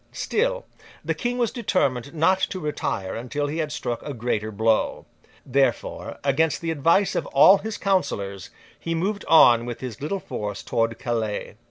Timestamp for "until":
3.13-3.45